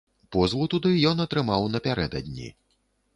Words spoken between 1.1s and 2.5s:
атрымаў напярэдадні.